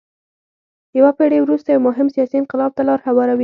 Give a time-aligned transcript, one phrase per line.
[0.97, 3.39] یوه پېړۍ وروسته یو مهم سیاسي انقلاب ته لار هواروي.